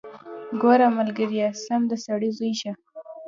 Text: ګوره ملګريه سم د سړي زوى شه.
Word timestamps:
ګوره 0.61 0.87
ملګريه 0.97 1.47
سم 1.63 1.81
د 1.89 1.91
سړي 2.05 2.29
زوى 2.37 2.51
شه. 2.61 2.71